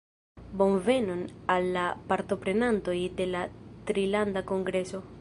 [0.61, 1.21] Bonvenon
[1.57, 3.47] al la partoprenantoj de la
[3.93, 5.09] Trilanda Kongreso